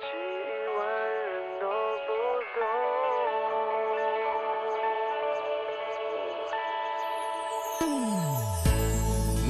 [0.00, 0.04] 几
[0.78, 0.80] 万
[1.26, 1.26] 人
[1.60, 1.66] 都
[2.06, 2.08] 不
[2.54, 2.62] 懂。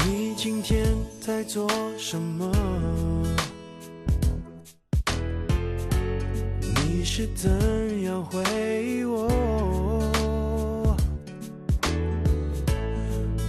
[0.06, 2.50] 你今天在做什么？
[6.76, 8.42] 你是怎样回
[8.82, 9.28] 忆我？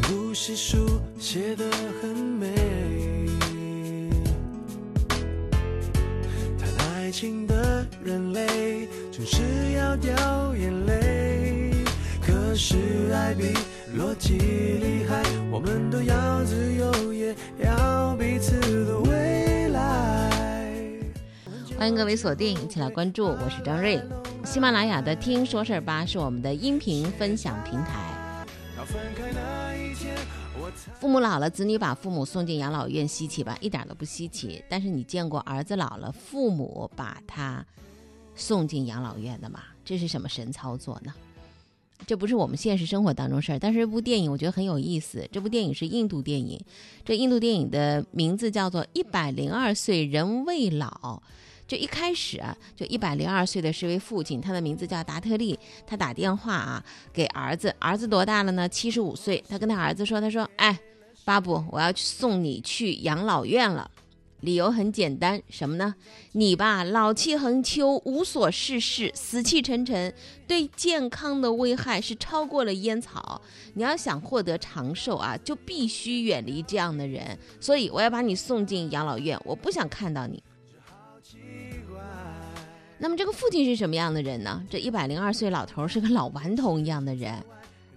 [0.03, 1.63] 故事书写得
[2.01, 2.47] 很美，
[8.01, 11.83] 人类总是要掉眼泪。
[12.21, 13.53] 可是爱比
[13.97, 20.31] 逻辑厉害，我们都要自由，也要彼此的未来。
[21.77, 24.01] 欢迎各位锁定，一起来关注，我是张瑞。
[24.45, 28.15] 喜马拉雅的“听说事儿吧”是我们的音频分享平台。
[30.99, 33.57] 父母老了，子女把父母送进养老院，稀奇吧？
[33.59, 34.63] 一点都不稀奇。
[34.69, 37.65] 但是你见过儿子老了，父母把他
[38.39, 39.61] 送进养老院的嘛？
[39.83, 41.13] 这是什么神操作呢？
[42.07, 45.27] 这不是我们现实生活当中事儿，但是这部电影我觉得很有意思。
[45.31, 46.59] 这部电影是印度电影，
[47.03, 50.87] 这印度电影的名字叫做《一百零二岁人未老》。
[51.67, 55.59] 就一开始啊，就一百零二岁的是位父亲，他的名字叫达特利。
[55.85, 56.83] 他打电话啊
[57.13, 58.67] 给儿子，儿子多大了呢？
[58.67, 59.43] 七十五岁。
[59.47, 60.79] 他跟他儿子说：“他说，哎，
[61.25, 63.91] 巴布，我要去送你去养老院了。
[64.41, 65.95] 理由很简单，什么呢？
[66.31, 70.13] 你吧，老气横秋，无所事事，死气沉沉，
[70.47, 73.41] 对健康的危害是超过了烟草。
[73.73, 77.37] 你要想获得长寿啊，就必须远离这样的人。
[77.59, 80.41] 所以我要把你送进养老院，我不想看到你。”。
[83.01, 84.61] 那么这个父亲是什么样的人呢？
[84.69, 87.41] 这一百零二岁老头是个老顽童一样的人，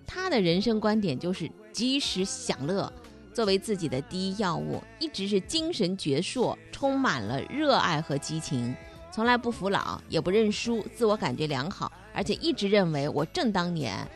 [0.06, 2.92] 他的人生观点就是及时享乐
[3.32, 8.74] 作为自己的第一要务，一直是精神矍铄，充满了热爱和激情，
[9.10, 14.06] 从来不服老，也不认输，自我感觉良好，而且一直认为我正当年，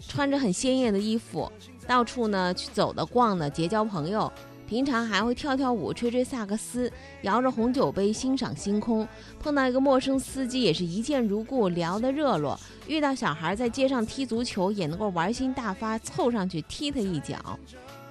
[0.00, 1.50] 穿着很鲜艳的衣服，
[1.86, 4.32] 到处呢去走的逛的，结交朋友。
[4.66, 6.90] 平常还会跳跳舞、吹吹萨克斯，
[7.22, 9.06] 摇着红酒杯欣赏星空。
[9.38, 12.58] 碰到一个陌生司机，也是一见如故，聊得热络。
[12.86, 17.58] 遇到小孩在街上踢足球，也能够玩心大发，凑上去踢他一脚。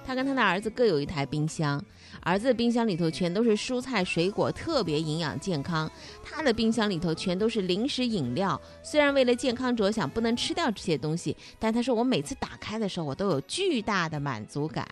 [0.06, 1.82] 他跟他的儿子各有一台冰箱，
[2.20, 5.88] 儿子的冰箱里头全都是蔬菜水果，特别营养健康；
[6.22, 8.60] 他的冰箱里头全都是零食饮料。
[8.82, 14.86] 虽然为了健康着想，不能吃掉这些东西，但他说我每次打开的时候，我都有巨大的满足感。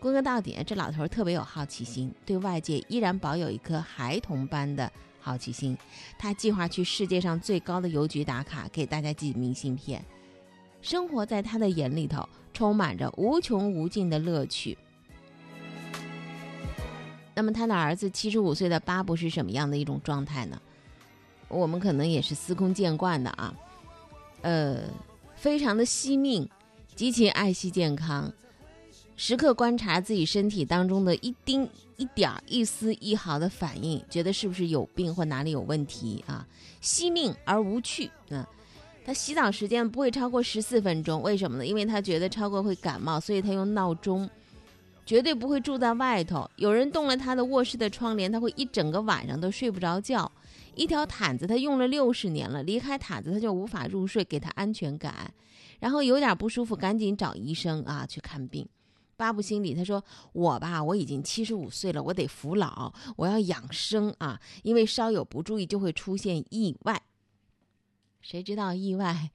[0.00, 5.76] 归根到底，这老头特别有好奇心，对外界依然保有一颗孩童般的好奇心。
[6.16, 10.04] 他计划去世界上最高的邮局打卡，给大家寄明信片。
[10.80, 14.78] 生活在他的眼里头，充满着无穷无尽的乐趣。
[17.34, 20.60] 那么，他的儿子七十五岁的巴布是什么样的一种状态呢？
[21.48, 23.54] 我们可能也是司空见惯的啊，
[24.42, 24.82] 呃，
[25.34, 26.48] 非常的惜命，
[26.94, 28.32] 极其爱惜健康。
[29.20, 36.46] 时刻观察自己身体当中的一丁一点儿、一丝一毫的反应，觉得是不是有病或哪里有问题啊？
[36.80, 38.48] 惜命而无趣啊！
[39.04, 41.66] 他洗澡时间不会超过十四分钟，为什么呢？
[41.66, 44.30] 因为他觉得超过会感冒，所以他用闹钟。
[45.04, 50.30] 绝对不会住在外头，有人动了他的卧室的窗帘，他会一整个晚上都睡不着觉。
[50.76, 55.34] 一条毯子他用了六十年了，离开毯子他就无法入睡，给他安全感。
[55.80, 58.64] 然后有点不舒服，赶紧找医生啊去看病。
[59.18, 60.02] 巴布心里他说
[60.32, 67.02] ：“我吧，我已经七十五岁了，我得服老，我要养生啊，因为稍有不注意就会出现意外。
[68.22, 69.30] 谁知道意外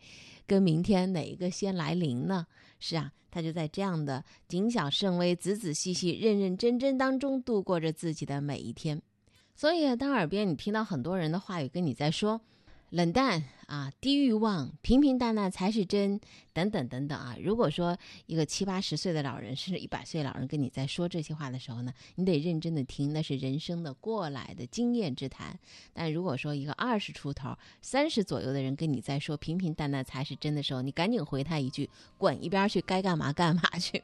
[0.47, 2.47] 跟明天哪一个先来临呢？
[2.79, 9.01] 是啊，他就在这样的谨小慎微、仔仔细细、认认真真当中度过着自己的每一天。
[9.53, 12.39] 所以，当耳边你听到很多人的话语跟你在说。”
[12.93, 16.21] 冷淡啊，低欲望，平平淡淡才是真，
[16.53, 17.35] 等等等等啊！
[17.41, 17.97] 如果说
[18.27, 25.59] 一个七八十岁的老人，甚至一百岁老人跟你在说这些话的时候呢，你得认真的听，那是人生的过来的经验之谈。
[25.91, 34.03] 但如果说一个二十出头、三十左右的人跟你在说平平淡淡才是真的时候，你赶紧回他一句：滚一边去，该干嘛干嘛去。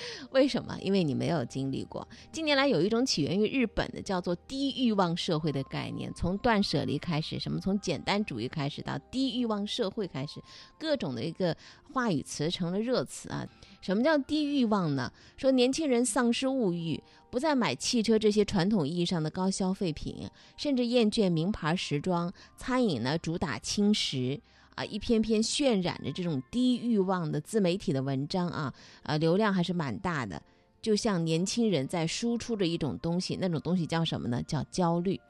[0.30, 0.78] 为什么？
[0.80, 2.06] 因为你没有经历过。
[2.30, 10.40] 近年来有一种起源于日本的叫做低欲望社会的概念，从断舍离开始，什么从简单主义开始到低欲望社会开始，
[10.78, 11.56] 各种的一个
[11.92, 13.46] 话语词成了热词啊。
[13.80, 15.12] 什么叫低欲望呢？
[15.36, 24.40] 说年轻人丧失物欲，不再买汽车这些传统意义上的高消费品，甚至厌倦名牌时装，餐饮呢主打轻食。
[24.78, 28.72] 啊，一篇篇渲染着这种低欲望的自媒体的文章啊，
[29.02, 30.40] 啊，流量还是蛮大的。
[30.80, 34.40] 就像年轻人在输出着一种东西，那种东西叫什么呢？
[34.44, 35.20] 叫焦虑。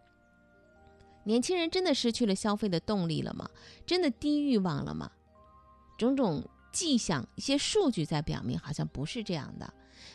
[1.24, 3.48] 年轻人真的失去了消费的动力了吗？
[3.86, 5.10] 真的低欲望了吗？
[5.96, 9.72] 种种迹象、一些数据在表明，好像不是这样的。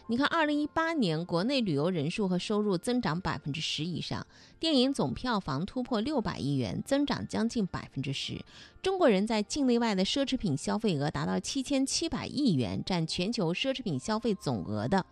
[0.07, 4.25] 你看，二零一八年国内旅游人数和收入增长百分之十以上，
[4.59, 8.43] 电影总票房突破六百亿元，增长将近百分之十。
[8.81, 15.05] 中国人在境内外的奢侈品消费额达到七千七百亿元，占全球奢侈品消费总额的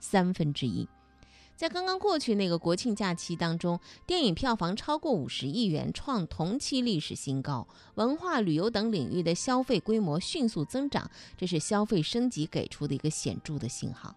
[0.00, 0.88] 三分之一。
[1.56, 7.66] 在刚刚过去那个国庆假期当中，电影票房超过五十亿元，创同期历史新高。
[7.94, 14.14] 文化旅游等领域的消费规模迅速增长，这是消费升级给出的一个显著的信号。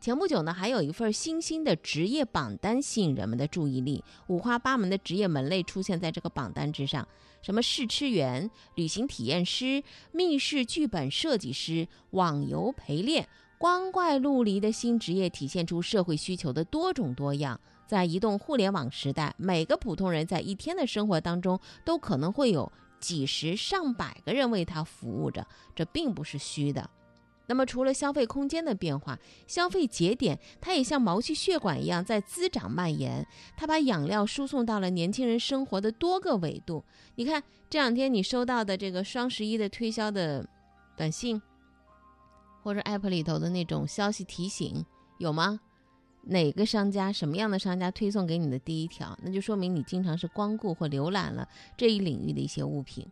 [0.00, 7.06] 前不久呢，还有一份新兴的职业榜单吸引人们的注意力，五花八门的职业门类出现在这个榜单之上，
[7.42, 13.28] 什么试吃员、旅行体验师、密室剧本设计师、网游陪练。
[13.58, 17.60] 光怪陆离的新职业体现出社会需求的多种多样。
[17.88, 22.70] 在移动互联网时代，每个普通人在一天的生活当中都可能会有
[23.00, 26.88] 几十上百个人为他服务着，这并不是虚的。
[27.46, 33.26] 那么，除了消费空间的变化，消费节点它也像毛细血管一样在滋长蔓延，
[33.56, 36.84] 它把养料输送到了年轻人生活的多个维度。
[37.14, 40.46] 你看，这两天你收到的这个双十一的推销的
[40.94, 41.40] 短信。
[42.68, 44.84] 或者 app 里头的那种消息提醒
[45.16, 45.58] 有吗？
[46.24, 51.48] 哪个商家什么样的商家推送给你的第一条，那就说明你经常是光顾或浏览了
[51.78, 53.06] 这一领域的一些物品。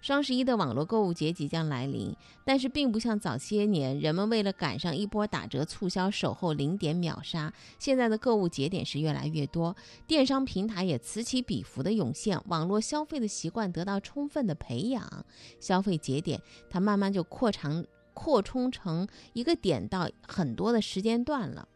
[0.00, 2.16] 双十一的网络购物节即将来临，
[2.46, 7.52] 但是并不像早些年人们为了赶上一波打折促销，守候零点秒杀。
[7.78, 9.76] 现在的购物节点是越来越多，
[10.06, 15.26] 电商平台也此起彼伏的涌现，网络消费的习惯得到充分的培养，
[15.60, 17.84] 消费节点它慢慢就扩长。
[18.14, 21.68] 扩充成一个点到很多的时间段了。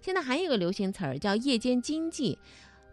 [0.00, 2.38] 现在还有一个流行词儿叫夜间经济，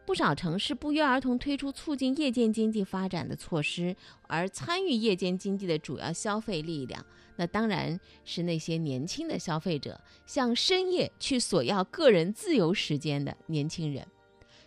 [0.05, 7.05] 不少城市不约而同推出促进夜间经济发展的措施，而参与夜间经济的主要消费力量，
[7.37, 14.05] 那当然是那些年轻的消费者，向深夜去索要个人自由时间的年轻人。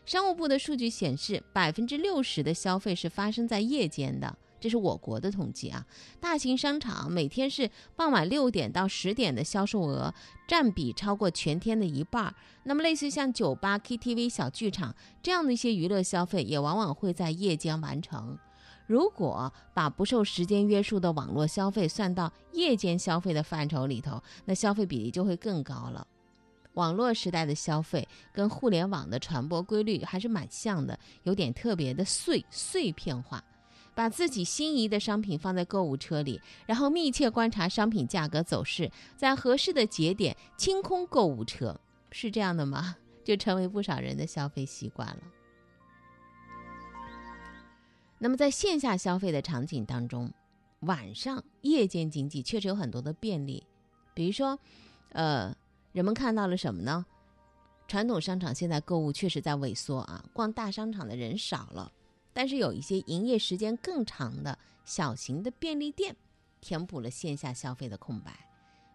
[0.06, 4.36] 商务部的数据显示，百分之六十的消费是发生在夜间的。
[4.60, 5.84] 这是我国的统计啊，
[6.20, 10.14] 大型商场每天是傍晚六点到十点的销售额
[10.46, 12.34] 占比超过全天的一半。
[12.64, 18.38] 那么，类似像酒吧、KTV、小剧场这样的一些娱乐消费，也往往会在夜间完成。
[18.86, 26.06] 如果把不受时间约束的网络消费算到夜间消费的范畴里头，那消费比例就会更高了。
[26.74, 33.42] 网络时代的消费跟互联网的传播规律还是蛮像的，有点特别的碎碎片化。
[34.00, 41.78] 把自己心仪的商品放在购物车里，然后密切观察商品价格走势，在合适的节点清空购物车，
[42.10, 42.96] 是这样的吗？
[43.22, 45.20] 就成为不少人的消费习惯了。
[48.18, 50.32] 那么在线下消费的场景当中，
[50.80, 53.66] 晚上夜间经济确实有很多的便利，
[54.14, 54.58] 比如说，
[55.10, 55.54] 呃，
[55.92, 57.04] 人们看到了什么呢？
[57.86, 61.92] 传统商场现在购物确实在萎缩啊，逛大商场的人少了。
[62.32, 66.16] 但是有一些营业时间更长的小型的便利店，
[66.60, 68.32] 填补了线下消费的空白。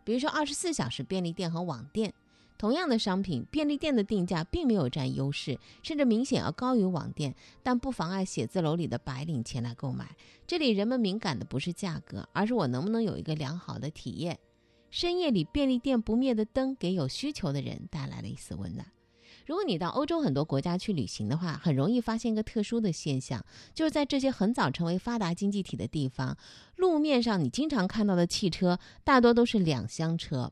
[0.03, 2.13] 比如说二十四小时便利店和网店，
[2.57, 10.15] 同样的商品，便利店的定价并没有占优势，甚至明显要高于网店，但不妨碍写字楼里的白领前来购买。
[10.47, 14.39] 这里人们敏感的不是价格，而是我能不能有一个良好的体验。
[14.91, 18.87] 深夜里便利店不灭的灯，给有需求的人带来了一丝温暖。
[19.45, 26.35] 如果你到欧洲很多国家去旅行的话，很容易发现一个特殊的现象，就是在这些很早成为发达经济体的地方，
[26.75, 30.51] 路面上你经常看到的汽车大多都是两厢车。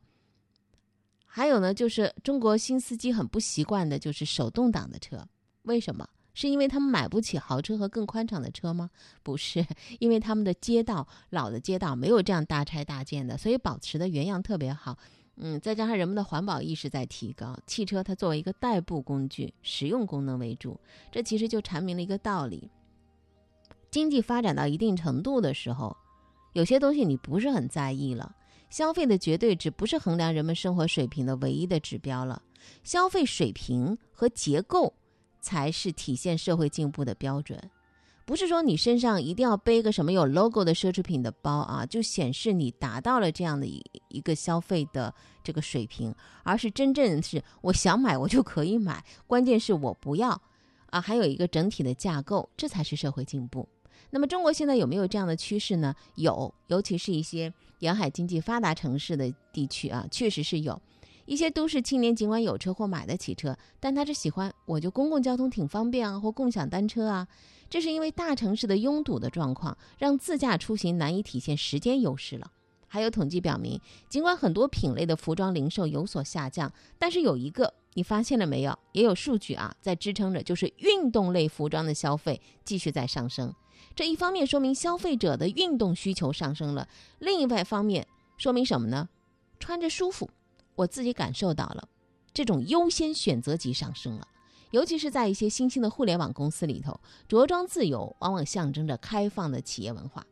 [1.26, 5.28] 还有呢，就是中国新司机很不习惯的就是手动挡的车，
[5.64, 6.08] 为什么？
[6.36, 8.90] 是因为他们买不起豪车和更宽敞的车吗？
[9.22, 9.66] 不是，
[10.00, 14.98] 因为他们的街道老的街道没有这样大拆大建的，所以保持的原样特别好。
[15.36, 20.80] 嗯，再加上人们的环保意识在提高，汽车它作为一个代步工具，实用功能为主，
[21.12, 22.70] 这其实就阐明了一个道理：
[23.90, 25.98] 经济发展到一定程度的时候，
[26.54, 28.36] 有些东西你不是很在意了，
[28.70, 32.42] 消费的绝对值不是衡量人们生活水平的唯一的指标了，
[32.84, 34.94] 消费水平和结构
[35.42, 37.60] 才是体现社会进步的标准。
[38.26, 45.14] 不是说你身上一定要背个什么有 logo 的奢侈品的包啊，就显示你达到了这样的一一个消费的
[45.44, 50.42] 这个水平，而是真正是我想买我就可以买，关键是我不要
[50.90, 53.68] 啊，还有一个整体的架构，这才是社会进步。
[54.12, 55.94] 那么中国现在有没有这样的趋势呢？
[56.16, 60.80] 有，尤其是一些沿海经济发达城市的地区啊，确实是有。
[61.26, 67.28] 一些都市青年尽管有车或买得起车，但他是喜欢我就公共交通挺方便啊，或共享单车啊。
[67.70, 72.52] 这是因为大城市的拥堵的状况，让自驾出行难以体现时间优势了。
[72.88, 78.78] 还有统计表明，尽管很多品类的服装零售有所下降，但是有一个你发现了没有？
[78.92, 83.52] 也有数据啊，在支撑着，就是运动类服装的消费继续在上升。
[83.96, 86.88] 这一方面说明消费者的运动需求上升了，
[87.18, 88.06] 另一外方面
[88.38, 89.10] 说明什么呢？
[89.60, 90.30] 穿着舒服，
[90.76, 91.88] 我自己感受到了，
[92.34, 94.28] 这种优先选择级上升了。
[94.72, 100.26] 尤其是在一些新兴的互联网公司里头，着装自由往往象征着开放的企业文化。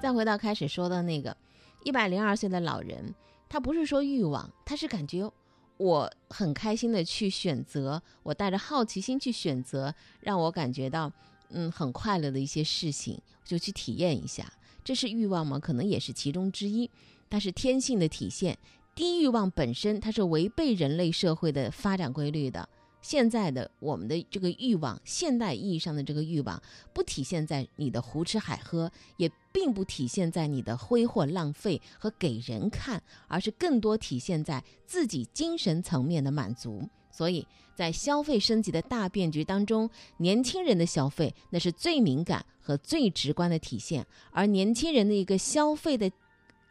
[0.00, 1.36] 再回到开始说的那个
[1.84, 3.14] 一百零二岁的老人，
[3.48, 5.30] 他不是说欲望，他是感觉
[5.76, 11.12] 我很开心的去选择，我带着好奇心去选择，让我感觉到
[11.50, 14.52] 嗯很快乐的一些事情，就去体验一下。
[14.82, 15.60] 这是欲望吗？
[15.60, 16.90] 可能也是其中之一，
[17.32, 18.58] 它是天性的体现。
[18.94, 22.68] 低欲望本身它是违背人类社会的发展规律的。
[23.00, 26.62] 现在的我们的这个欲望，现代意义上的这个欲望，
[26.92, 36.86] 不体现在你的胡吃海喝，也并不体现在你的挥霍浪费和给人看，而是更多体现在自己精神层面的满足。
[37.10, 46.10] 所以在消费升级的大变局当中，年轻人的消费那是最敏感和最直观的体现，而年轻人的一个消费的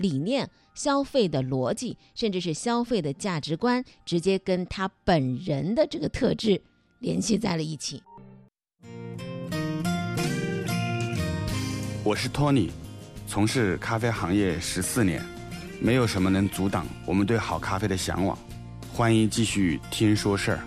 [0.02, 0.50] 理念。
[0.74, 6.62] 消费的逻辑，甚至是消费的价值观，直接跟他本人的这个特质
[7.00, 8.02] 联系在了一起。
[12.06, 12.72] 我是托尼，
[13.28, 15.22] 从事咖啡行业十四年，
[15.82, 18.36] 没有什么能阻挡我们对好咖啡的向往。
[18.94, 20.64] 欢迎继续听说事儿，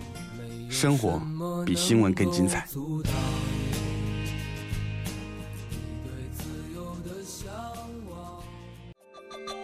[0.69, 1.19] 生活
[1.65, 2.69] 比新闻更精彩。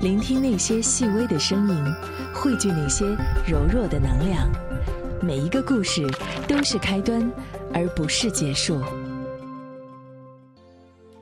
[0.01, 1.95] 聆听那些细微的声音，
[2.35, 3.05] 汇聚那些
[3.47, 4.51] 柔弱的能量。
[5.23, 6.07] 每一个故事
[6.49, 7.31] 都是开端，
[7.75, 8.81] 而不是结束。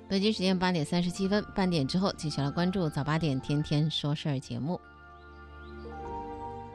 [0.08, 4.80] 北京时间八点三十七分，半点之后继续来关注早八点天天说事儿节目。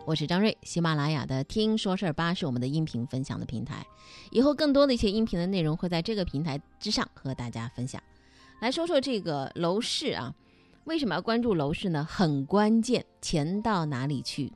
[0.06, 3.88] 我是张瑞，喜马拉雅的听说事儿吧是我们的音频分享的平台，
[4.30, 8.04] 以后更多的一些音频的内容会在这个平台之上和大家分享。
[8.60, 10.36] 来说说这个楼市啊。
[10.86, 12.06] 为什么要关注楼市呢？
[12.10, 14.52] 很关键，钱到哪里去？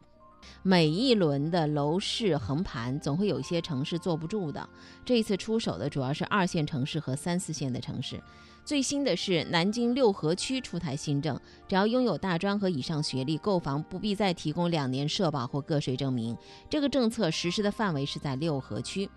[0.62, 4.68] 每一轮的楼市横盘，总会有一些城市坐不住的。
[5.06, 8.22] 这一次出手的主要是二线城市和三四线的城市。
[8.66, 16.38] 最新的是南京六合区出台新政，只要拥有大专和以上学历，购房不必再提供两年社保或个税证明。
[16.70, 19.10] 这个政策实施的范围是在六合区。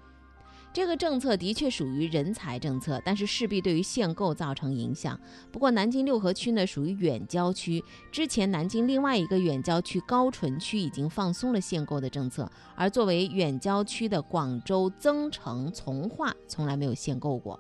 [0.73, 5.19] 这个政策的确属于人才政策，但是势必对于限购造成影响。
[5.51, 17.59] 不过，南京六合区呢属于远郊区，之前南京另外一个远郊区高淳区已经放松了限购的政策，而作为远郊区的广州增城、从化从来没有限购过。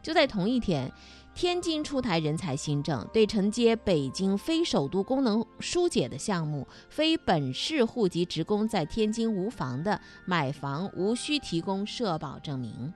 [0.00, 0.90] 就在同一天。
[1.34, 12.94] 天津出台人才新政，对承接北京非首都功能疏解的项目，非本市户籍职工在天津无房的买房无需提供社保证明。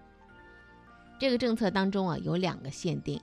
[1.18, 3.20] 这个政策当中啊，有两个限定，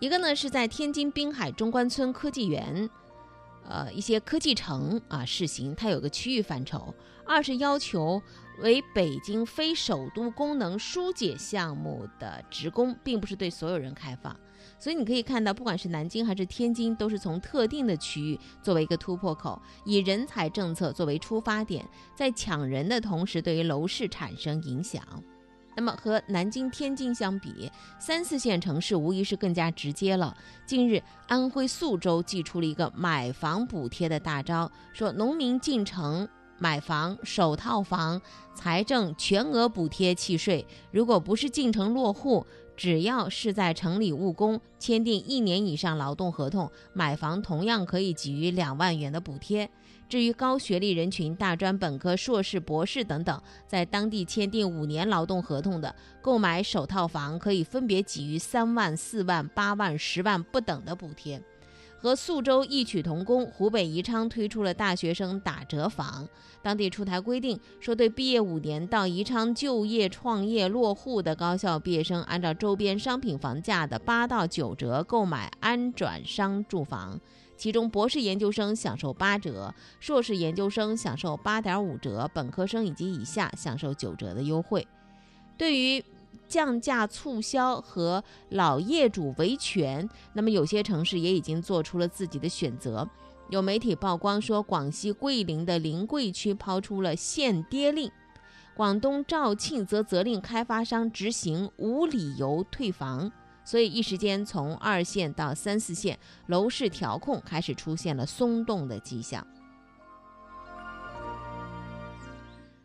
[0.00, 2.90] 一个呢是在天津滨海中关村科技园。
[3.68, 6.94] 呃，一些科技城啊试行，它有个区域范畴。
[7.24, 8.22] 二是要求
[8.60, 14.34] 为北京非首都功能疏解项目的职工，并不是对所有人开放。
[14.78, 25.02] 所以你可以看到，不管是南京还是天津，都是从特定的区域作为一个突破口，以人才政策作为出发点，在抢人的同时，对于楼市产生影响。
[25.76, 30.34] 那么和南京、天津相比，三四线城市无疑是更加直接了。
[30.64, 36.26] 近日，安徽宿州祭出了一个买房补贴的大招，说农民进城
[36.58, 38.20] 买房首套房，
[38.54, 40.66] 财政全额补贴契税。
[40.90, 49.70] 如果不是进城落户，只要是在城里务工，签订一年以上劳动合同，买房同样可以给予两万元的补贴。
[50.08, 61.42] 至于高学历人群，大专、本科、硕士、博士等等，在当地签订五年劳动合同的，购买首套房可以分别给予三万、四万、八万、十万不等的补贴。
[61.98, 66.28] 和宿州异曲同工，湖北宜昌推出了大学生打折房，
[66.62, 77.18] 当地出台规定，说对毕业五年到宜昌就业、创业、落户的高校毕业生，按照周边商品房价的八到九折购买安转商住房。
[77.56, 84.86] 其中，博士研究生享受八折，硕士研究生享受八点五折，本科生以及以下享受九折的优惠。
[85.56, 86.04] 对于
[86.46, 93.08] 降价促销和老业主维权，那么有些城市也已经做出了自己的选择。
[93.48, 98.10] 有媒体曝光说，广西桂林的临桂区抛出了限跌令，
[98.76, 103.32] 广东肇庆则责令开发商执行无理由退房。
[103.66, 109.46] 所以一时间，从二线到三四线，楼市调控开始出现了松动的迹象。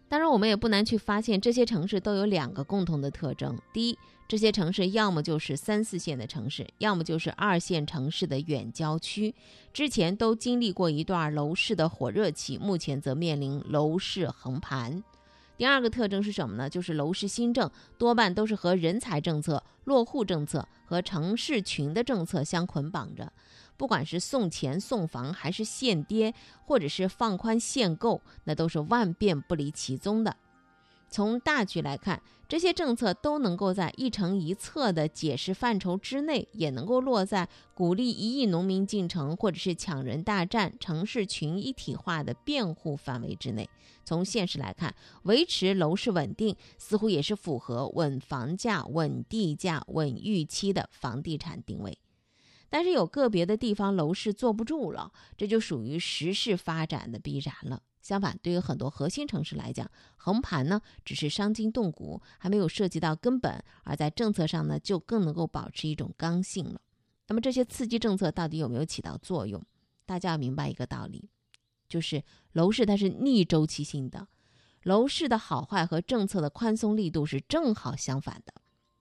[0.09, 3.97] 当然，我们也不难去发现，这些城市都有两个共同的特征：第一，
[4.27, 9.33] 这些城市要么就是三四线的城市，要么就是二线城市的远郊区，
[9.71, 15.01] 之前都经历过一段楼市的火热期，目前则面临楼市横盘。
[15.61, 16.67] 第二个特征是什么呢？
[16.67, 23.31] 就是楼市新政多半都是和人才政策、落户政策和城市群的政策相捆绑着。
[23.77, 26.33] 不管是送钱送房，还是限跌，
[26.65, 30.35] 或者是放宽限购，那都是万变不离其宗的。
[31.11, 43.69] 从大局来看，这些政策都能够在一城一策的解释范畴之内，也能够落在鼓励一亿农民进城，或者是抢人大战、城市群一体化的辩护范围之内。
[44.05, 51.97] 从现实来看，维持楼市稳定，似乎也是符合稳房价、稳地价、稳预期的房地产定位。
[52.71, 57.83] 但是有个别的地方楼市坐不住了，这就属于时势发展的必然了。
[58.01, 66.79] 相反，对于很多核心城市来讲，横盘呢只是伤筋动骨，还没有涉及到根本；而在政策上呢，就更能够保持一种刚性了。
[67.27, 69.61] 那么这些刺激政策到底有没有起到作用？
[70.05, 71.29] 大家要明白一个道理，
[71.89, 72.23] 就是
[72.53, 74.27] 楼市它是逆周期性的，
[74.83, 78.53] 楼市的好坏和政策的宽松力度是正好相反的。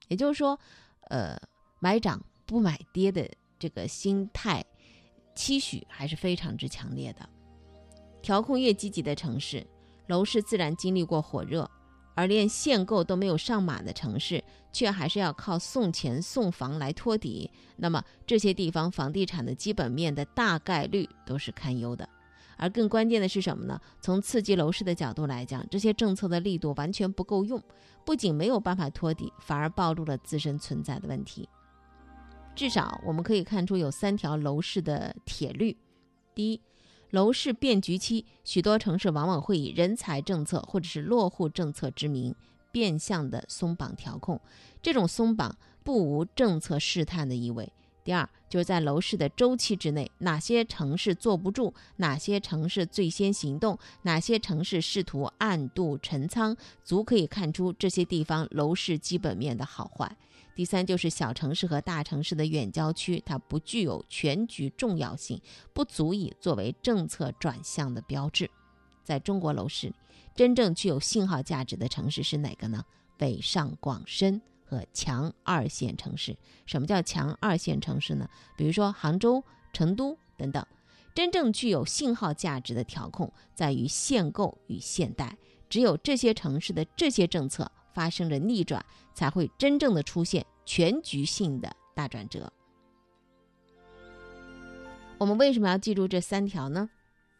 [0.09, 0.59] 也就是说，
[1.03, 1.41] 呃，
[1.79, 3.31] 买涨不买跌的。
[3.61, 4.65] 这个心态
[5.37, 7.29] 期许还是非常之强烈的。
[8.21, 9.65] 调控越积极的城市，
[10.09, 11.65] 楼市自然经历过火热；
[12.15, 17.51] 而连限购都没有上马的城市，却还是要靠送钱送房来托底。
[17.77, 22.09] 那么这些地方房地产的基本面的大概率都是堪忧的。
[22.57, 23.81] 而更关键的是什么呢？
[24.03, 27.63] 从刺激楼市的角度来讲，这些政策的力度完全不够用，
[28.05, 31.49] 不仅没有办法托底，反而暴露了自身存在的问题。
[32.61, 35.79] 至少我们可以看出有三条楼市的铁律：
[36.35, 36.61] 第一，
[37.09, 42.35] 楼市变局期，许多城市往往会以人才政策或者是落户政策之名，
[42.71, 44.39] 变相的松绑调控。
[44.83, 47.73] 这种松绑不无政策试探的意味。
[48.05, 60.15] 第二，就是在楼市的周期之内，哪些城市坐不住，哪些城市最先行动，哪些城市试图暗度陈仓，足可以看出这些地方楼市基本面的好坏。
[60.61, 65.41] 第三就是小城市和大城市的远郊区，它不具有全局重要性，
[65.73, 68.51] 不足以作为政策转向的标志。
[69.03, 69.91] 在中国楼市，
[70.35, 72.85] 真正具有信号价值的城市是哪个呢？
[73.17, 76.37] 北上广深和强二线城市。
[76.67, 78.29] 什么叫强二线城市呢？
[78.55, 79.43] 比如说杭州、
[79.73, 80.63] 成都等等。
[81.15, 85.39] 真正具有信号价值的调控在于限购与限贷，
[85.71, 90.45] 只有这些城市的这些政策发生着逆转，才会真正的出现。
[90.65, 92.53] 全局性的大转折。
[95.19, 96.89] 我们为什么要记住这三条呢？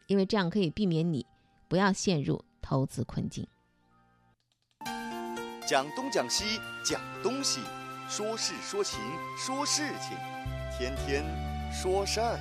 [0.07, 1.25] 因为这样可以避免你
[1.67, 3.47] 不要陷入投资困境。
[5.65, 7.61] 讲东讲西讲东西，
[8.09, 8.99] 说事说情
[9.37, 10.17] 说事情，
[10.77, 11.23] 天天
[11.71, 12.37] 说事儿。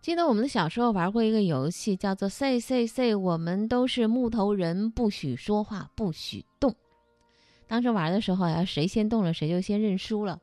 [0.00, 6.74] 记得我们的小时候玩过一个游戏，叫做 “say say say”，我们都是木头人，不许说话，不许动。
[7.72, 10.38] 当时玩的时候，要谁先动了，谁就先认输了。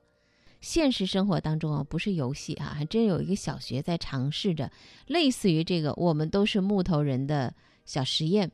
[0.62, 4.72] 现实生活当中啊，不是游戏哈，还真有一个小学在尝试着
[5.06, 7.54] 类似于这个“我们都是木头人”的
[7.86, 8.52] 小实验，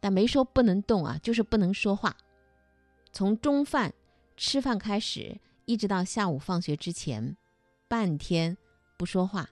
[0.00, 2.12] 但没说不能动啊，就是不能说话。
[3.12, 3.94] 从中饭
[4.36, 7.36] 吃饭开始，一直到下午放学之前，
[7.86, 8.58] 半天
[8.96, 9.48] 不说话。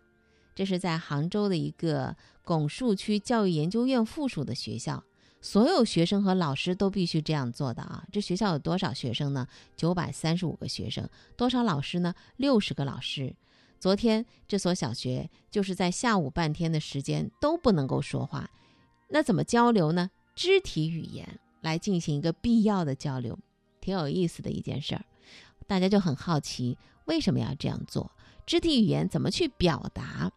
[0.56, 5.04] 这是在杭州的一个拱墅区教育研究院附属的学校。
[5.46, 8.04] 所有学生和老师都必须这样做的啊！
[8.10, 9.46] 这学校有多少学生呢？
[9.76, 12.12] 九百三十五个学生，多少老师呢？
[12.36, 13.32] 六十个老师。
[13.78, 18.50] 昨天这所小学就是在下午半天的时间都不能够说话，
[19.08, 20.10] 那怎么交流呢？
[20.34, 23.38] 肢体语言来进行一个必要的交流，
[23.80, 25.04] 挺有意思的一件事儿。
[25.68, 28.10] 大家就很好奇为什么要这样做？
[28.46, 30.28] 肢体语言怎么去表达？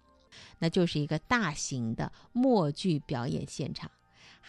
[0.60, 3.90] 那就是一个大型的默剧表演现场。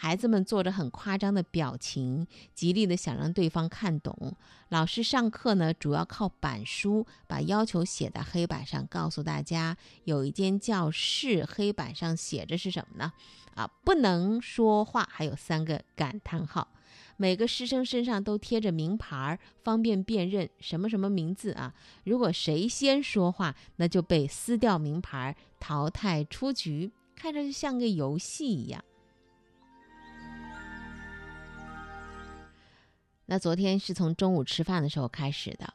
[0.03, 4.35] 孩子们做着很夸张的表情，极力的想让对方看懂。
[4.69, 13.13] 老师上课呢，主要靠板书把要求写在黑板上，告诉大家有一间教室，黑板上写着是什么呢？
[13.53, 16.67] 啊，不能说话，还有三个感叹号。
[17.17, 21.75] 每个师生身上都贴着名牌，方便辨认什么什么名字啊。
[22.05, 26.91] 如果谁先说话，那就被撕掉名牌，淘汰出局。
[27.15, 28.83] 看着就像个游戏一样。
[33.31, 35.73] 那昨天是从中午吃饭的时候开始的。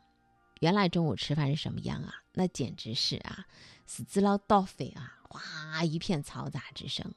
[0.61, 2.12] 原来中午吃饭是什么样啊？
[2.35, 3.47] 那简直是啊，
[3.87, 7.14] 死滋捞倒飞啊，哗一片嘈杂之声，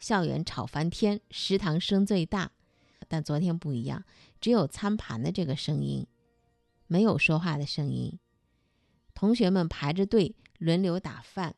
[0.00, 2.50] 校园吵翻天，食堂声最大。
[3.06, 4.02] 但昨天不一样，
[4.40, 6.04] 只有餐盘的这个声音，
[6.88, 8.18] 没有说话的声音。
[9.14, 11.54] 同学们排着队轮流打饭。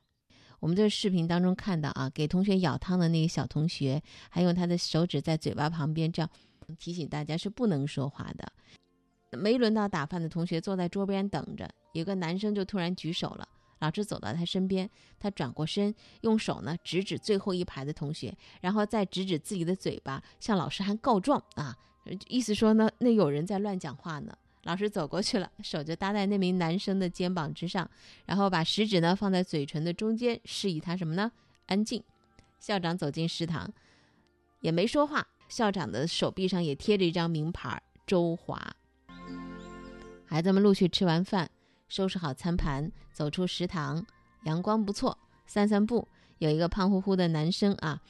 [0.61, 6.31] 我们在视频当中看到啊，给同学舀汤的那个小同学，还用他的手指在嘴巴旁边这样
[6.79, 8.53] 提醒大家是不能说话的。
[9.31, 13.48] 没轮到打饭的同学坐在桌边等着，有个男生就突然举手了。
[13.81, 21.77] 老师走到他身边，他转过身，用手呢指指最后一排的同学，然后再指指自己的嘴巴，向老师还告状啊，
[22.29, 24.37] 意思说呢，那有人在乱讲话呢。
[24.62, 27.90] 老师走过去了，手就搭在那名男生的肩膀之上，
[28.24, 31.31] 然后把食指呢放在嘴唇的中间，示意他什么呢？
[31.66, 32.03] 安静。
[32.59, 33.70] 校长走进食堂，
[34.61, 35.27] 也没说话。
[35.54, 38.60] 校长的手臂上也贴着一张名牌“周华”。
[40.26, 41.48] 孩子们陆续吃完饭。
[41.86, 44.04] 收拾好餐盘，走出食堂，
[44.46, 46.08] 阳光不错，散散步。
[46.38, 48.02] 有一个胖乎乎的男生啊，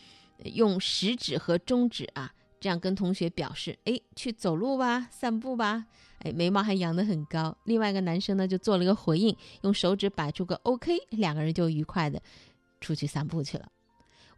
[0.55, 5.85] 用食指和中指啊，这样跟同学表示：“哎，去走路吧，散步吧。”
[6.25, 7.55] 哎，眉毛还扬得很高。
[7.65, 12.23] 另外一个男生呢，就做了一个回应，用手指摆出个 OK，两个人就愉快的
[12.81, 13.69] 出去散步去了。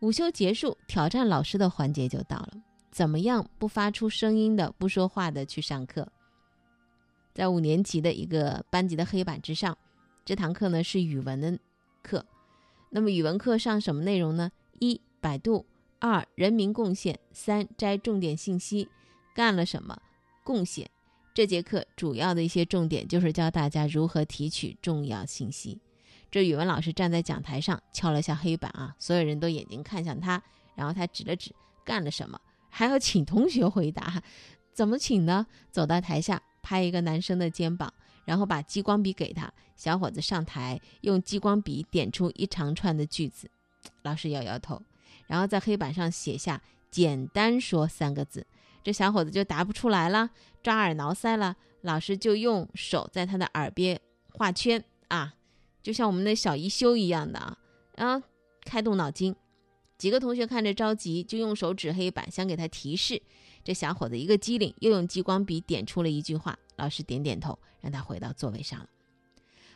[0.01, 2.55] 午休结束，挑战老师的环节就到了。
[2.97, 6.09] 怎么样不发出声音的、不说话的去上课？
[7.35, 9.77] 在五年级的一个班级的黑板之上，
[10.25, 11.59] 这堂课呢是语文的
[12.03, 12.25] 课。
[12.89, 14.51] 那么语文课上什么内容呢？
[14.79, 15.67] 一百度，
[15.99, 18.89] 二人民贡献，三摘重点信息，
[19.35, 20.01] 干了什么？
[20.43, 20.89] 贡献。
[21.35, 25.79] 这节课主要的一些重点就是教大家如何提取重要信息。
[26.31, 30.43] 这语文老师站在讲台上敲了下黑板啊，所有人都眼睛看向他，
[30.75, 31.55] 然后他指了指
[31.85, 32.41] 干了什么，
[32.77, 34.23] 还要请同学回答。
[34.75, 35.47] 怎么请呢？
[35.71, 36.43] 走到台下。
[36.63, 39.49] 拍一个男生的肩膀，然后把激光笔给他。
[39.77, 43.49] 小伙子上台，用激光笔点出一长串的句子。
[44.03, 44.83] 老师摇摇头，
[45.29, 46.61] 然后在黑板上写下
[46.91, 48.45] “简单说”三个字。
[48.83, 50.29] 这小伙子就答不出来了，
[50.61, 51.55] 抓耳挠腮了。
[51.83, 54.01] 老师就用手在他的耳边
[54.33, 55.35] 画圈啊，
[55.85, 57.57] 就像我们的小一休一样的啊，
[57.95, 58.27] 然后
[58.65, 59.37] 开动脑筋。
[59.99, 63.23] 几个同学看着着急，就用手指黑板，想给他提示。
[63.65, 66.59] 这小伙子一个机灵，又用激光笔点出了一句话。
[66.77, 68.87] 老师点点头，让他回到座位上了。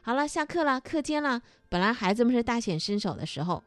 [0.03, 1.43] 好了，下课了，课间了。
[1.69, 3.63] 本来孩子们是大显身手的时候，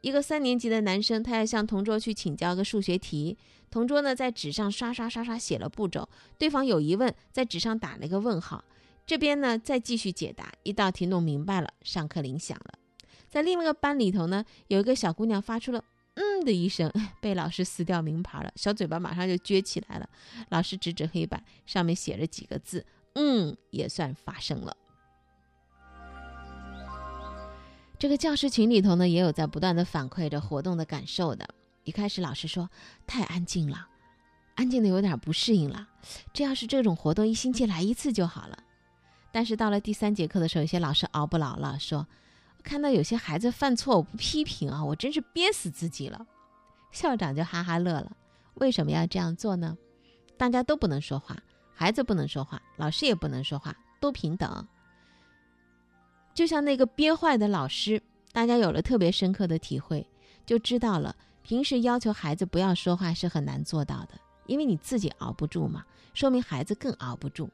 [0.00, 3.36] 一个三年级的男生，他要向同桌去请教个数学题。
[3.70, 8.64] 同桌呢，在纸上刷刷刷刷写了步骤，对方有疑问，在纸上打了一个问号。
[9.06, 10.52] 这边呢，再继续解答。
[10.62, 12.79] 一道题弄明白了，上课铃响了。
[13.30, 15.82] 在另外一个班里头呢，有一个小姑娘发出了。
[16.14, 20.10] 嗯的一声， 被老师撕掉名牌了，小嘴巴马上就撅起来了。
[20.48, 24.76] 老师指指黑板，上面写着几个字：“嗯，也算发生了。”
[27.96, 31.48] 这个教师群里头呢，也有在不断的反馈着活动的感受的。
[31.84, 32.68] 一开始老师说
[33.06, 33.86] 太安静了，
[34.56, 35.88] 安静的有点不适应了。
[36.34, 38.58] 这要是这种活动一星期来一次就好了。
[39.30, 42.06] 但是到了第三节课的时候，有些老师熬不牢了，说。
[42.60, 46.26] 看到有些孩子犯错，我不批评啊，我真是憋死自己了。
[46.92, 48.16] 校长就哈哈乐了。
[48.54, 49.76] 为什么要这样做呢？
[50.36, 51.36] 大家都不能说话，
[51.74, 54.66] 孩子不能说话，老师也不能说话，都平等。
[56.34, 60.06] 就像那个憋坏的老师，大家有了特别深刻的体会，
[60.46, 64.14] 就知道了平时要求孩子不要说话是很难做到的，
[64.46, 67.48] 因为你自己熬不住嘛，说明孩子更熬不住。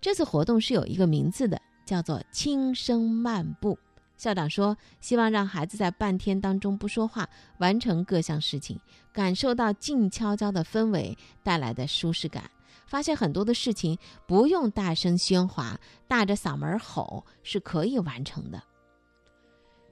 [0.00, 3.78] 这次活动是有一个名字的，叫做“轻声漫步”。
[4.16, 8.80] 校长说：“希望让孩子在半天当中不说话，完成各项事情，
[9.12, 12.50] 感受到静悄悄的氛围带来的舒适感。
[12.86, 18.62] 发现很多的事情不用大声喧哗，大着嗓门吼是可以完成的。”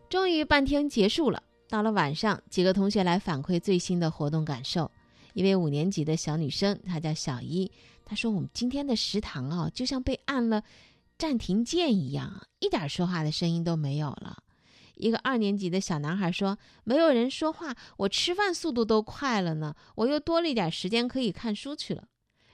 [0.09, 4.91] 终于半天结束了，到了晚上，几个同学来反馈最新的活动感受。
[5.33, 7.71] 一位五年级的小女生，她叫小一，
[8.05, 10.63] 她说：“我们今天的食堂啊，就像被按了。”
[11.17, 14.39] 暂停键一样，一点说话的声音都没有了。
[14.97, 22.05] 一个二年级的小男孩说：“没有人说话，我吃饭速度都快了呢，我又多了一点时间可以看书去了。”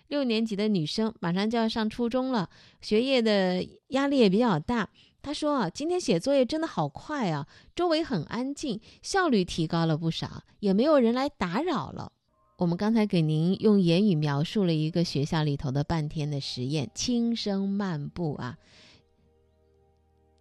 [0.09, 2.49] 六年级的女生马上就要上初中了，
[2.81, 4.89] 学业的压力也比较大。
[5.23, 12.13] 她说：“啊，今天写作业真的好快啊，周围很安静，效率提高了不少，也没有人来打扰了。”
[12.61, 18.59] 我们刚才给您用言语描述了一个学校里头的半天的实验，轻声漫步啊，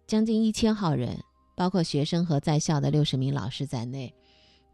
[0.06, 1.24] 将近一千号人，
[1.56, 4.14] 包括学生和在校的六十名老师在内，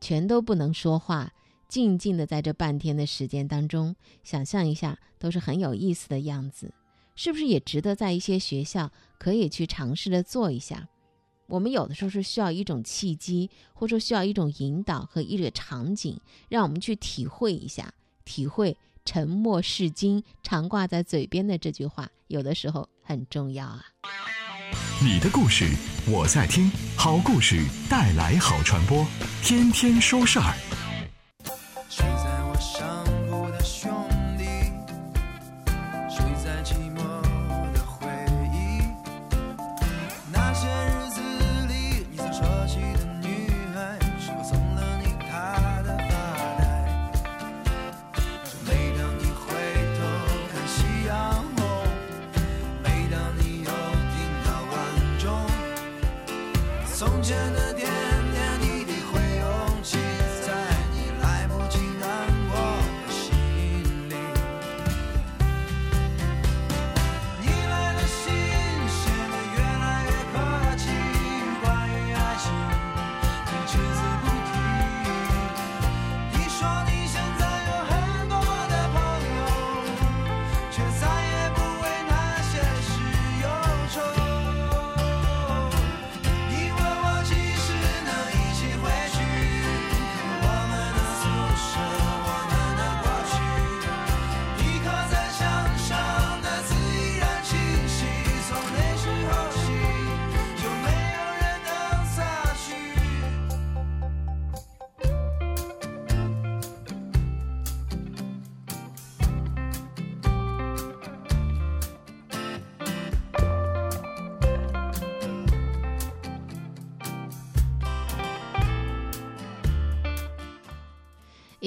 [0.00, 1.32] 全都不能说话。
[1.68, 6.74] 静静的在这半天的时间当中，想象一下，都是很有意思的样子，
[7.14, 10.88] 是不是也值得在一些学校可以去尝试的做一下？
[11.46, 17.92] 我们有的时候是需要一种契机，或者说需要一种引导和一个场景，让我们去体会一下，
[18.24, 23.84] 体会“沉默是金”常挂在嘴边的这句话，有的时候很重要啊。
[25.00, 25.66] 你的故事
[26.08, 29.06] 我在听，好故事带来好传播，
[29.42, 30.54] 天天说事儿。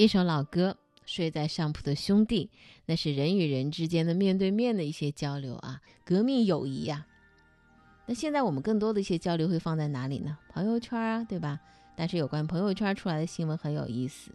[0.00, 2.48] 一首老歌，睡在上铺的兄弟，
[2.86, 7.06] 那是人与人之间的面对面的一些交流啊，革命友谊呀。
[8.06, 10.38] 那现在我们更多的一些交流会放在哪里呢？
[10.48, 11.60] 朋友圈啊，对吧？
[11.94, 14.30] 但是有关朋友圈出来的新闻很有意思，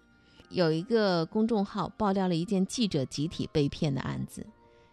[0.49, 4.45] 有一个公众号爆料了一件记者集体被骗的案子。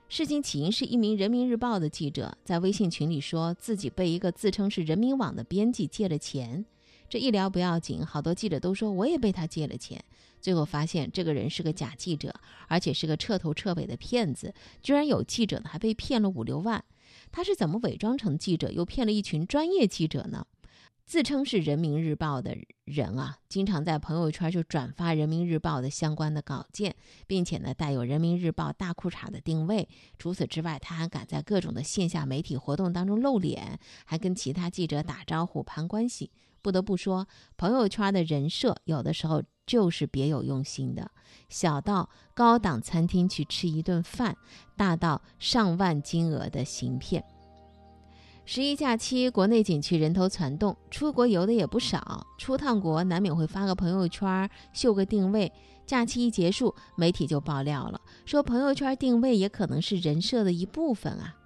[0.09, 6.65] 事情起因是一名人民日报的记者在微信群里说自己被一个自称是人民网的编辑借了钱，
[7.11, 10.03] 这一聊不要紧，好多记者都说我也被他借了钱。
[10.43, 12.35] 最后发现这个人是个假记者，
[12.69, 14.53] 而且是个彻头彻尾的骗子。
[14.83, 16.85] 居然有记者呢，还被骗了五六万。
[17.31, 20.45] 他是怎么伪装成记者，又骗了一群专业记者呢？
[21.05, 26.95] 自称是人民日报的人啊，经常在朋友圈就转发人民日报的相关的稿件，
[27.27, 29.89] 并且呢带有人民日报大裤衩的定位。
[30.19, 36.31] 除此之外，他还敢在各种的线下媒体活动当中露脸，还跟其他记者打招呼、攀关系。
[36.63, 39.43] 不得不说，朋友圈的人设有的时候。
[39.65, 41.09] 就是别有用心的，
[41.49, 44.37] 小到高档餐厅去吃一顿饭，
[44.77, 47.25] 大到上万金额的行骗。
[48.45, 52.27] 十一假期，国内景区人头攒动，出国游的也不少。
[52.39, 55.51] 出趟国难免会发个朋友圈，秀个定位。
[55.87, 61.37] 假期一结束，媒体就爆料了，说朋友圈定位也可能是人设的一部分啊。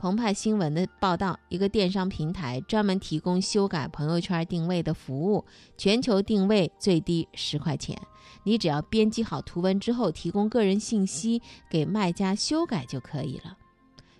[0.00, 5.44] 澎湃新闻的报道，一个电商平台专门提供修改朋友圈定位的服务，
[5.76, 8.00] 全球定位最低十块钱。
[8.44, 13.58] 你只要编辑好图文之后，提供个人信息给卖家修改就可以了。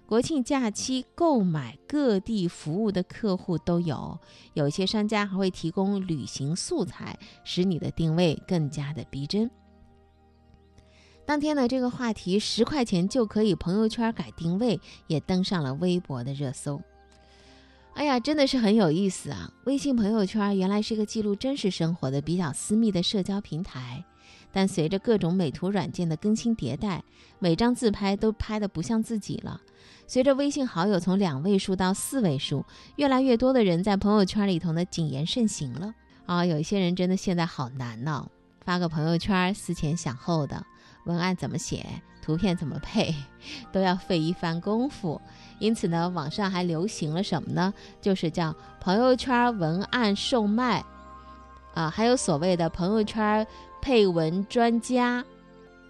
[0.04, 4.18] 国庆假期购买各地服务的客户都有，
[4.52, 9.50] 有些商家还会提供旅行素材，使你的定位更加的逼真。
[11.30, 16.82] 当天呢，这个话题十块钱就可以朋友圈改定位，也登上了微博的热搜。
[17.94, 19.48] 哎呀，真的是很有意思啊！
[19.62, 24.04] 微信朋友圈原来是个记录真实生活的比较私密的社交平台，
[24.50, 27.04] 但随着各种美图软件的更新迭代，
[27.38, 29.60] 每张自拍都拍的不像自己了。
[30.08, 32.66] 随着微信好友从两位数到四位数，
[32.96, 35.94] 越来越多的人在朋友圈里头呢谨言慎行了
[36.26, 36.44] 啊！
[36.44, 38.28] 有一些人真的现在好难呢，
[38.64, 40.66] 发个朋友圈思前想后的。
[41.04, 41.86] 文案怎么写，
[42.22, 43.14] 图片怎么配，
[43.72, 45.20] 都要费一番功夫。
[45.58, 47.72] 因此呢，网上还流行了什么呢？
[48.00, 50.84] 就是叫朋友圈文案售卖，
[51.74, 53.46] 啊，还有所谓的朋友圈
[53.82, 55.24] 配文专家，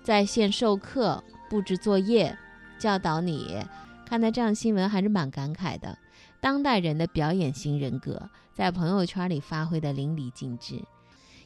[0.02, 2.36] 在线授课、布置作业、
[2.78, 3.64] 教导你。
[4.06, 5.96] 看到这样新闻还是蛮感慨的。
[6.40, 10.82] 当代人的表演型人格在朋友圈里发挥的淋漓尽致。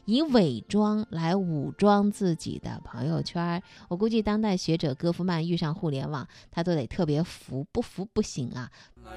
[0.05, 8.69] 以伪装来武装自己的朋友圈，我估计当代学者戈夫曼遇上互联网，他都得特别服，不服不行啊！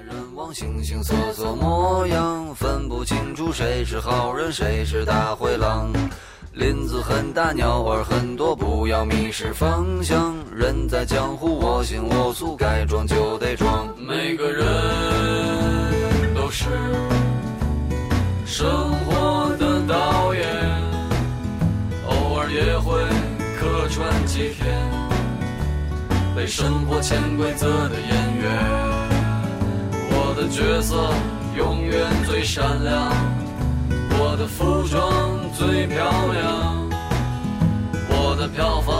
[0.07, 5.93] 人往形形色色模样，分不清楚谁是好人，谁是大灰狼。
[6.55, 10.35] 林子很大，鸟儿很多，不要迷失方向。
[10.53, 13.95] 人在江湖，我行我素，该装就得装。
[13.99, 16.65] 每个人都是
[18.45, 18.67] 生
[19.05, 20.28] 活的导
[22.51, 23.03] 也会
[23.59, 25.09] 客串几天。
[26.39, 28.49] 被生活潜规则的演员
[30.13, 31.13] 我的角色
[31.57, 33.13] 永远最闪亮
[34.21, 36.89] 我的服装最漂亮
[38.09, 38.98] 我的票房